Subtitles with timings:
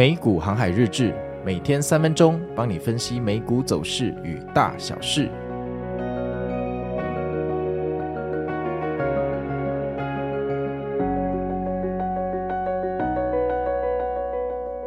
[0.00, 5.30] 美股航海日志，每天三分钟，帮你分析美股走势与大小事。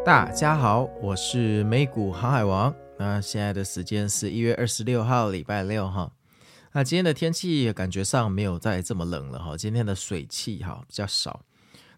[0.03, 2.73] 大家好，我是美股航海王。
[2.97, 6.11] 那现在的时间是一月二十六号，礼拜六哈。
[6.71, 11.41] 那今天的天气感觉上没有再这么冷了哈，今天的水汽哈比较少。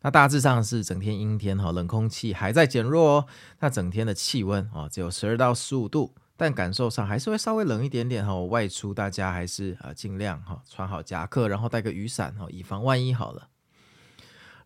[0.05, 3.25] 那大致上是整天阴天哈，冷空气还在减弱哦。
[3.59, 8.39] 那整天的气温啊只有十二到十五度，但感受上还是会稍微冷一点点哈。
[8.43, 13.47] 外出大家还是啊尽量哈穿好夹克，然后带个雨伞哈，以防万一好了。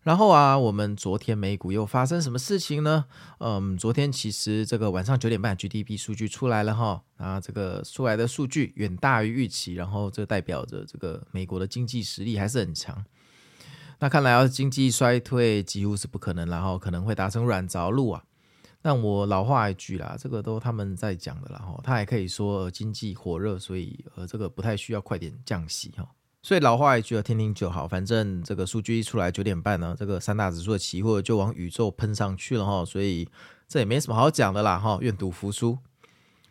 [0.02, 3.06] 然后啊，我们昨天美股又发生什么事情呢？
[3.38, 13.02] 嗯，昨天其实这个晚上九点半 GDP 数据出来了哈，啊这个出来的数据远大于预期，然后这代表着这个美国的经济实力还是很强。
[14.00, 18.24] 那看来要是经济衰退几乎是不可能，然后可能会达成软着陆啊。
[18.80, 26.08] 但我老话一句啦，这个都他们在讲的啦哈，他还可以说经济火热，所以呃这个不太需要快点降息哈。
[26.42, 27.86] 所以老话一句啊，听听就好。
[27.86, 33.28] 反正这个数据一出来九点半呢，这个三大指数的期货就往宇宙喷上去了哈，所以
[33.68, 35.76] 这也没什么好讲的啦哈，愿赌服输。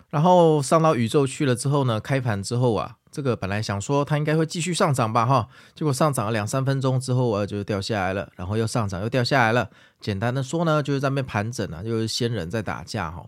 [0.10, 2.98] 然后上到宇宙去了之后呢，开盘之后啊。
[3.12, 9.70] 这个本来想说它应该会继续上涨吧，哈，结果上涨了两三分钟之后，我就掉下来了，然后又上涨又掉下来了。
[10.00, 13.26] 简单的说呢，就是在那边盘整啊，就是仙人在打架，哈，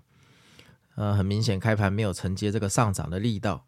[0.95, 3.65] 呃，很明显开盘没有承接这个上涨的力道，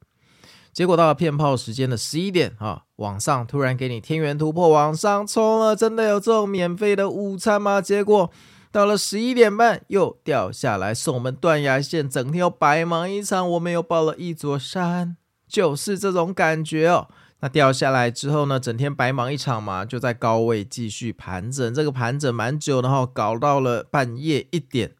[0.71, 7.81] 结果到了骗炮时间的十一点，哈，往上突然给你天元突破往上冲了，真的有这种免费的午餐吗？
[7.81, 8.29] 结果
[8.71, 15.17] 到了十一点半又掉下来，送我们断崖线，整天又白忙一场，我们又抱了一座山。
[15.53, 17.07] 就是这种感觉哦。
[17.41, 21.73] 那掉下来之后呢，整天白忙一场嘛，就在高位继续盘整。
[21.73, 24.93] 这个盘整蛮久的哈，搞到了半夜一点。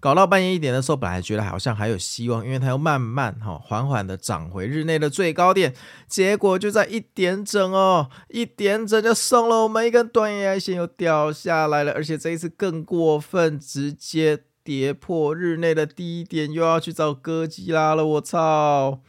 [0.00, 5.74] 搞到半夜一点的时候，本来觉得好像还有希望，因为它又慢慢哈缓缓的涨回日内的最高点。
[6.08, 11.92] 结果就在一点整哦，一点整就送了我们一根断崖线，又掉下来了。
[11.92, 18.04] 而且这一次更过分，直接跌破日内的低点，又要去找哥吉拉了。
[18.06, 19.00] 我操！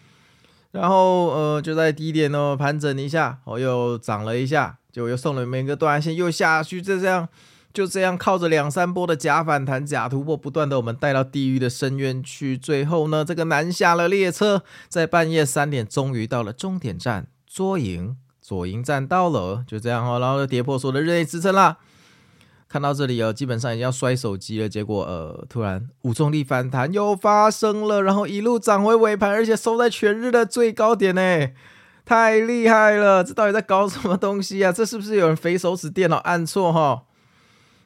[0.71, 7.27] 然后呃，就在低点哦，盘整一下，哦，又涨了一下，就又送了每个断线，又下去，就这样，
[7.73, 12.57] 就这样靠着两三波的假反弹、假突破，不断的我们带到地狱的深渊去。
[12.57, 21.77] 最后呢，这个南下了列车，在半夜三点终于到了终点站，左营，左营站到了，就这样哦，然后就跌破所有的日内支撑啦。
[22.71, 24.69] 看到这里哦，基本上已经要摔手机了。
[24.69, 31.49] 结果呃，突然无重力反弹又发生了，然后一路涨回尾盘，而且收在全日的最高点呢，
[32.05, 33.25] 太厉害了！
[33.25, 34.71] 这到底在搞什么东西啊？
[34.71, 37.03] 这是不是有人肥手指电脑按错哈？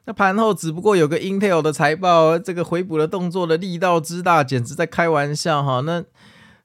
[0.05, 5.81] 那盘后只不过有个 Intel 的财报，这个回补的动作的力道之大，简直在开玩笑哈。
[5.81, 6.03] 那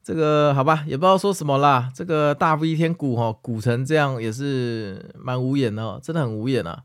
[0.05, 1.89] 这个好吧，也不知道说什么啦。
[1.95, 6.83] 这个大飞天股哈，股成这样也是蛮无言的，真的很无言啊。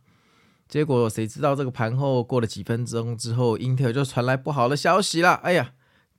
[0.67, 5.33] 结果谁知道这个盘后过了几分钟之后，Intel 就传来不好的消息了。
[5.35, 5.73] 哎呀，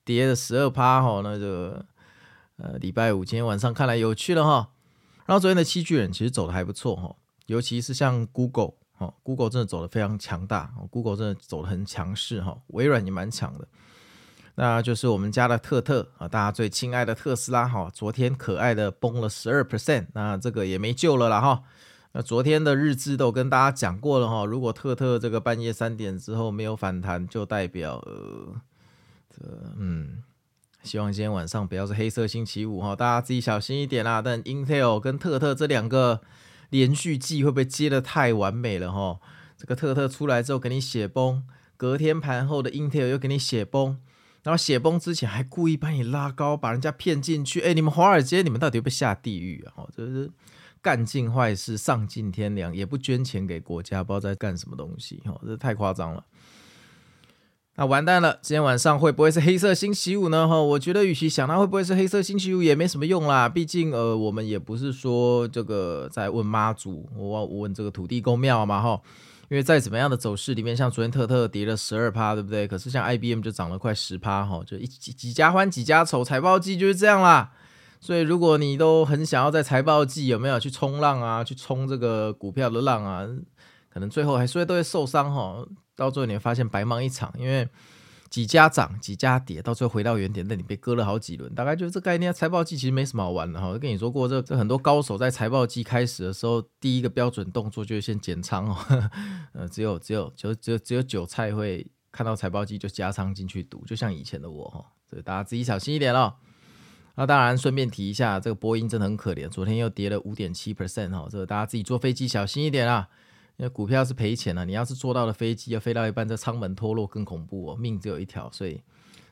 [0.04, 1.84] 跌了十二趴哈，那个
[2.56, 4.70] 呃礼拜五今天晚上看来有趣了哈。
[5.26, 12.56] 然后昨天的七巨人其实走的还不错哈，尤其是像 Google 哈，Google 真的走的非常强大，Google 真的走的很强势哈。
[12.68, 13.66] 微软也蛮强的，
[14.54, 21.64] 那就是我们家的特特啊，大家最亲爱的特斯拉哈，昨天可爱的崩了十二 percent，那这个也没救了啦哈。
[22.16, 28.54] 那昨天的日志都跟大家讲过了哈，如果特特这个半夜三点之后没有反弹，就代表呃，
[29.28, 29.44] 这
[29.78, 30.22] 嗯，
[30.82, 34.22] 希望今天晚上不要是黑色星期五哈，大家自己小心一点啦。
[34.22, 36.22] 但 Intel 跟特特这两个
[36.70, 39.20] 连续剧会不会接得太完美了哈？
[39.58, 41.42] 这个特特出来之后给你血崩，
[41.76, 43.98] 隔天盘后的 Intel 又给你血崩，
[44.42, 47.60] 然后血崩之前还故意把你拉高，把人家骗进去。
[47.60, 49.72] 哎，你们华尔街，你们到底会不会下地狱啊？
[49.76, 50.30] 哦，这是。
[50.86, 56.22] 干尽坏事，丧尽天良，也不捐钱给国家，不知道在干什么东西，哦，这太夸张了。
[57.74, 60.46] 那完蛋了，今天晚上会不会是黑色星期五呢？
[60.46, 63.48] 哈，我觉得与其想它会不会是黑色星期五，也没什么用啦。
[63.48, 69.00] 毕竟，呃，我们也不是说这个在问妈祖，我问这个土地公庙嘛，哈。
[69.48, 72.68] 因为在怎么样的走势里面，像昨天特特跌了十二趴，对不对？
[72.68, 77.50] 可是像 IBM 就涨了快十趴，哈，就一几几家欢几家愁，财报季就是这样啦。
[78.06, 83.26] 所以，如果你都很想要在财报季有没有去冲浪啊，去冲这个股票的浪啊，
[83.88, 85.66] 可能最后还是会都会受伤哈。
[85.96, 87.68] 到最后你会发现白忙一场，因为
[88.30, 91.52] 几家涨几家跌，到最后回到原点，那你被割了好几轮。
[91.52, 92.32] 大概就是这概念。
[92.32, 93.66] 财报季其实没什么好玩的哈。
[93.66, 98.76] 我跟你说过，这这很多高手在财报季开始的时候，第一个标准动作就是先减仓哦。
[99.52, 106.32] 呃，只有只有就只有只有韭菜会看到财报季就加仓进去赌，就像以前的我哈，所以大家自己小心一点哦。
[107.16, 113.08] 那当然顺便提一下，这个波音真的很可怜，昨天又跌了五点七 percent 哈，这个大家自己坐飞机小心一点啊，
[113.56, 118.80] 因为股票是赔钱的，你要是坐到了飞机要飞到一半，这舱门脱落更恐怖哦，命只有一条，所以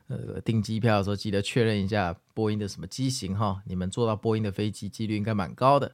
[0.07, 5.91] 呃订机票的时候记得确认一下波音的什么机型哈，你们坐到波音的飞机几率应该蛮高的。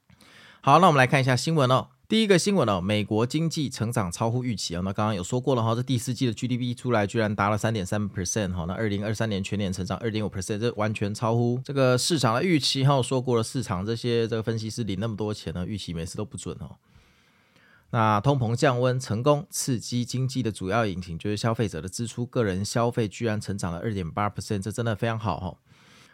[0.62, 1.90] 好，那我们来看一下新闻哦。
[2.12, 4.81] 第一个新闻哦，美国经济成长超乎预期哦。
[4.84, 8.66] 那刚刚有说过了哈，这第四季的 GDP 出来居然达了三点三 percent 哈。
[8.68, 13.02] 那二零二三年全年成长二点五 percent，这完全超乎这个市场的预期哈。
[13.02, 16.75] 说过了，市场这些这个分析师领那么多钱呢，预期每次都不准哦。
[17.92, 25.56] 那通膨降温成功，刺激经济的主要引擎就是消费者的支出，个人消费居然成长了二点八 percent，这真的非常好哈。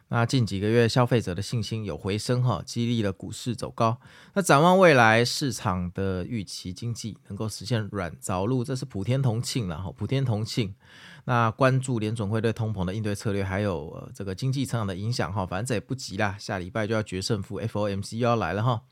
[0.10, 4.00] 那近几个月消费者的信心有回升哈，激励了股市走高。
[4.36, 10.74] 那展望未来，市场的预期经济能够实现软着陆，这是普天同庆了哈，普天同庆。
[11.26, 18.84] 那关注联准会对通膨的应对策略，还有、呃、这个经济成长的影响哈，反正这也不急啦，下礼拜就要决胜负，FOMC 又要来了哈。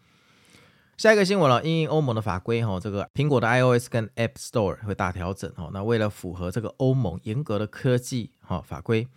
[0.98, 5.70] 下一个新闻了，因应欧盟的法规哈，这个苹果的 iOS 跟 App Store 会大调整哈。
[5.72, 9.08] 那为了符合这个欧盟严格的科技哈法规。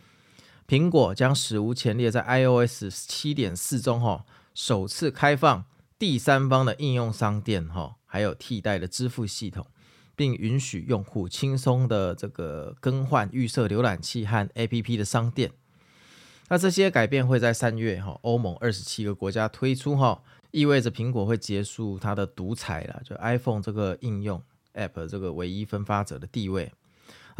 [0.68, 5.64] 苹果将史无前例在 iOS 七点四中哈，首次开放
[5.98, 9.66] 第三方的应用商店哈，还有替代的支付系统，
[10.14, 15.50] 并允许用户轻松的这个更换预设浏览器和 APP 的商店。
[16.50, 24.42] 那这些改变会在三月哈，欧盟二十七个国家推出哈，意味着苹果会结束它的独裁了，就 iPhone 这个应用
[24.74, 26.70] App 这个唯一分发者的地位。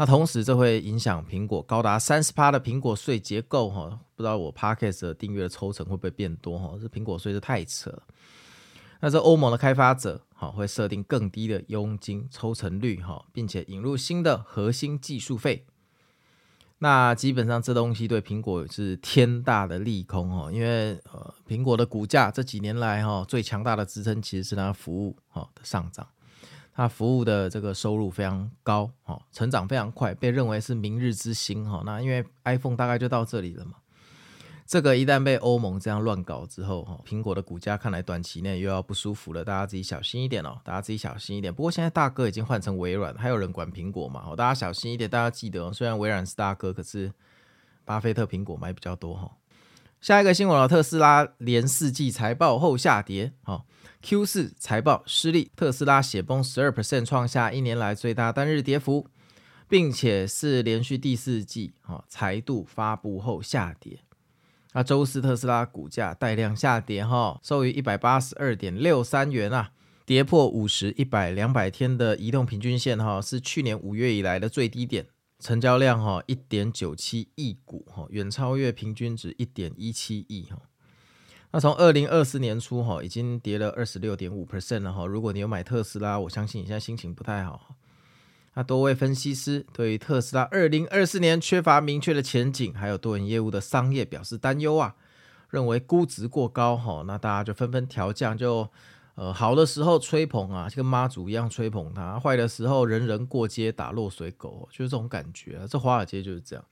[0.01, 6.77] 那同时，这会影响苹果高达三十趴的苹果税结构哈，不知道我 Podcast 的订阅的抽成会不会变多哈？
[6.81, 8.01] 这苹果税是太扯。
[9.01, 15.65] 那这欧盟的开发者哈会设定更低的佣金抽成率哈，并且引入新的核心技术费。
[16.77, 26.07] 那基本上这东西对苹果是天大的利空哈，因为呃苹果的股价这几年来哈最强大的支撑其实是它服务哈的上涨。
[26.79, 31.83] 那服务的这个收入非常高，哈，成长非常快，被认为是明日之星，哈。
[31.85, 33.73] 那因为 iPhone 大概就到这里了嘛，
[34.65, 41.53] 这个一旦被欧盟这样乱搞之后，哈，苹果的股价看来短期内又要不舒服了，大家自己小心一点哦，大家自己小心一点。
[41.53, 44.33] 不过现在大哥已经换成微软，还有人管苹果嘛？
[44.37, 47.11] 大家小心一点，大家记得，虽然微软是大哥，可是
[47.83, 49.29] 巴菲特苹果买比较多，哈。
[50.01, 53.65] 下一个新闻了，特斯拉连四季财报后下跌，哈。
[54.01, 59.07] Q 四财报失利，特斯拉血崩十二 percent，创下一年来最大单日跌幅，
[59.67, 63.99] 并且是连续第四季啊财度发布后下跌。
[64.71, 69.71] 那周四特斯拉股价带量下跌哈，收于一百八十二点六三元啊，
[70.05, 75.07] 跌破五十、一百、两百天的移动平均线哈，是去年五月以来的最低点。
[75.39, 80.59] 成交量哈一点九七亿股哈，远超越平均值一点一七亿哈。
[81.51, 85.05] 那从二零二四年初哈，已经跌了二十六点五 percent 了哈。
[85.05, 87.75] 如果你有买特斯拉，我相信你现在心情不太好。
[88.53, 94.95] 那多位分析师对于特斯拉二零二四年缺乏明确的前景，还有多元业务的商业表示担忧啊，
[95.49, 97.03] 认为估值过高哈。
[97.07, 98.69] 那大家就纷纷调降，就
[99.19, 105.67] 呃好的时候吹捧啊，就跟妈祖一样吹捧他；坏的时候人人过街打落水狗，就是这种感觉啊。
[105.67, 106.63] 这华尔街就是这样。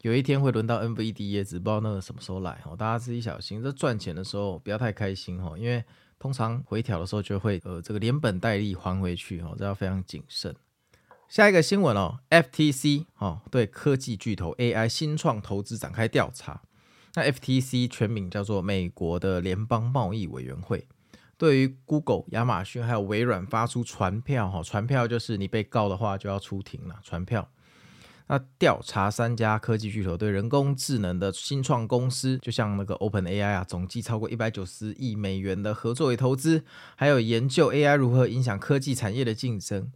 [0.00, 3.62] 有一天会轮到 NVD，也只不知道那个什么时候来哦，大家自己小心。
[3.62, 5.84] 这赚钱的时候不要太开心哦，因为
[6.18, 10.56] 通常回调的时候就会呃这个连本带利还回去哦，这要非常谨慎。
[11.28, 16.62] 下一个新闻哦，FTC 哦对科技巨头 AI 新创投资展开调查。
[17.14, 20.88] 那 FTC 全名叫做美国的联邦贸易委员会，
[21.40, 27.48] 对于 Google、亚马逊还有微软发出传票哈，传票就是你被告的话就要出庭了，传票。
[28.26, 36.62] 那调查三家科技巨头对人工智能的新创公司，就像那个 OpenAI 啊，总计超过一百九十亿美元的合作与投资，
[36.94, 39.90] 还有研究 AI 如何影响科技产业的竞争。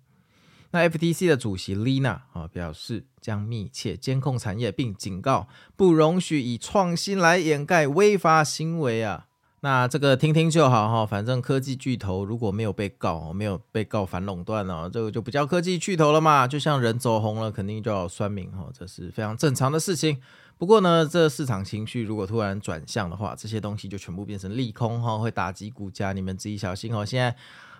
[0.70, 5.46] 那 FTC 的主席 Lina 啊表示，将密切监控产业，并警告
[5.76, 9.26] 不容许以创新来掩盖违法行为啊。
[9.64, 16.46] 那这个听听就好哈，反正科技巨头如果没有被告，没有被告反垄断哦，这个就不叫科技巨头了嘛。
[16.46, 20.20] 就像人走红了，肯定就要酸民哈，这是非常正常的事情。
[20.58, 27.02] 不过呢，这市场情绪如果突然转向的话，这些东西就全部变成利空哈，会打击股价，你们自己小心哦。
[27.02, 27.34] 现在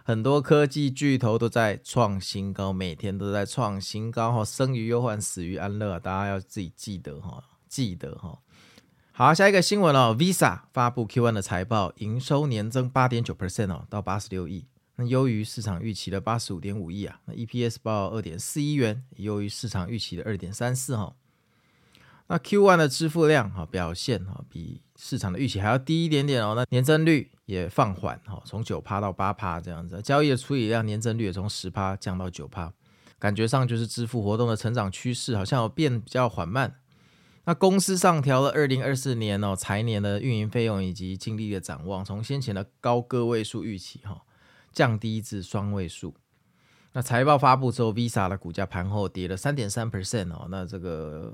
[0.04, 8.38] 很多科技巨头都在创新高，每天都在创新高哈，生于忧患，死于安乐，大家要自己记得哈，记得哈。
[9.16, 14.66] 好，下一个新闻哦，Visa 发布 Q1 的财报，营收年增八点九 percent 哦，到八十六亿，
[14.96, 21.14] 那优于市场预期的八十五点五亿啊，那 EPS 报二点四一元，优于市场预期的二点三四哈。
[22.26, 32.72] 那 Q1 的支付量哈表现哈比市场的预期还要低一点点哦，那年增率也放缓哈，从九趴到八趴这样子，交易的处理量年增率也从十趴降到九趴，
[33.20, 36.80] 感觉上就是支付活动的成长趋势好像变比较缓慢。
[37.44, 44.22] 那公司上调了二零二四年哦财年的运营费用以及净利的展望，从先前的高个位数预期哈
[44.72, 46.14] 降低至双位数。
[46.92, 51.32] 那财报发布之后，Visa 的股价盘后跌了三点三 percent 哦，那这个。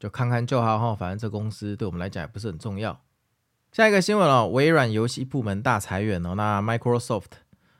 [0.00, 3.02] 就看看就好哈，反正这公司对我们来讲也不是很重要。
[3.72, 7.32] 下一个新闻哦，微软游戏部门大裁员哦，那 Microsoft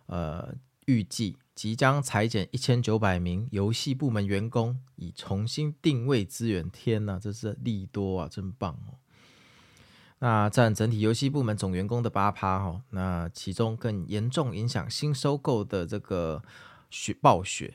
[0.06, 0.52] 呃
[0.86, 6.70] 预计即将裁减一千九百名游戏部门员工，以重新定位资源。
[6.70, 8.94] 天呐，这是利多啊，真棒哦！
[10.20, 16.40] 那占整体游戏部门总员工的八趴哈，那其中更严重影响新收购的这个
[16.90, 17.74] 雪暴雪。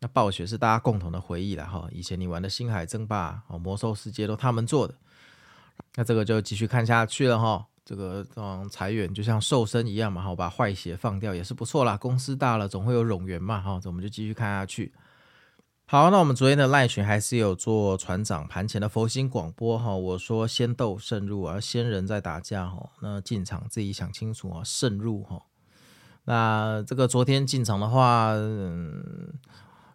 [0.00, 4.94] 那暴雪是大家共同的回忆了哈，以前你玩的星海争霸、哦魔兽世界都他们做的，
[5.94, 7.68] 那这个就继续看下去了哈。
[7.84, 11.96] 这个嗯裁员就像瘦身一样嘛，好把坏血放掉也是不错啦。
[11.96, 14.92] 公司大了总会有冗员嘛哈，我们就继续看下去。
[15.86, 25.42] 好，那我们昨天的赖群还是有做船长盘前的佛心广播哈，我说先斗慎入，而先人在打架哈，那进场自己想清楚啊，慎入哈。
[26.24, 29.34] 那这个昨天进场的话，嗯。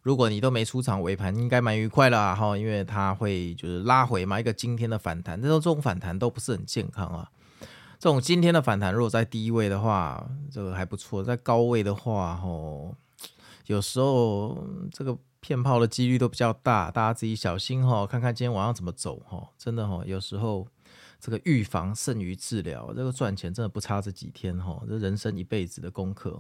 [0.02, 7.30] 如果你都没出场，尾盘应该蛮愉快的哈，因为它会就是拉回嘛，一个今天的反弹，但是这种反弹都不是很健康啊。
[8.00, 12.96] 这种今天的反弹，如果在低位的话，这个还不错；在高位的话，吼，
[13.66, 19.50] 有时候这个骗炮的几率都比较大，大家自己小心哈，看看今天晚上怎么走哈。
[19.58, 20.66] 真的哈，有时候
[21.20, 26.40] 这个预防胜于治疗，这个赚钱真的不差这几天哈，这人生一辈子的功课。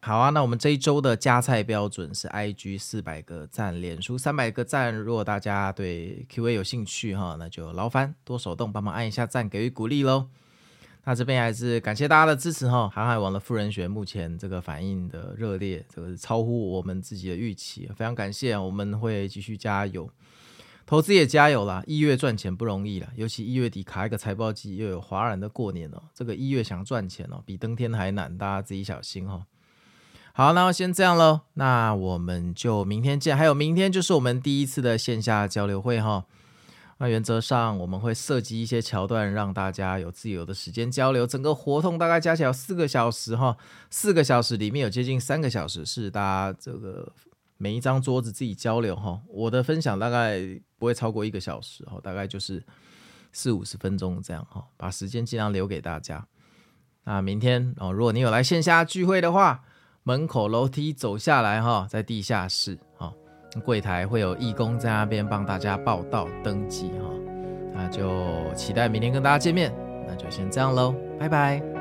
[0.00, 4.94] 好啊，那我们这一周的加菜标准是 IG 四百个赞，脸书三百个赞。
[4.94, 10.28] 如果大家对 QA 有兴趣哈，那就劳烦多手动帮忙按一下赞，给予鼓励喽。
[11.04, 12.88] 那这边还是感谢大家的支持哈。
[12.88, 18.56] 航海王的富人学目前这个反应的热烈，这个是超乎我们自己的预期，非常感谢。
[18.56, 20.08] 我们会继续加油，
[20.86, 21.82] 投资也加油啦。
[21.88, 29.44] 一月赚钱不容易啦，尤其一月底卡一个财报季，又有华人的过年哦，这个一月想赚钱哦，比登天还难，大家自己小心哈。
[30.38, 33.36] 好，那先这样喽，那我们就明天见。
[33.36, 36.26] 还有明天就是我们第一次的线下交流会哈。
[36.98, 41.26] 那原则上我们会设计一些桥段，让大家有自由的时间交流。
[41.26, 43.56] 整个活动大概加起来四个小时哈，
[43.90, 47.12] 四个小时里面有接近三个小时是大家这个
[47.56, 49.20] 每一张桌子自己交流哈。
[49.26, 50.38] 我的分享大概
[50.78, 52.64] 不会超过一个小时哈，大概就是
[53.32, 56.24] 四五十分钟这样哈，把时间尽量留给大家。
[57.02, 59.64] 那明天哦，如果你有来线下聚会的话。
[60.02, 63.12] 门口楼梯走下来哈，在地下室哈，
[63.64, 67.10] 柜台会有义工在那边帮大家报到登记哈，
[67.74, 69.74] 那就期待明天跟大家见面，
[70.06, 71.77] 那就先这样喽，拜拜。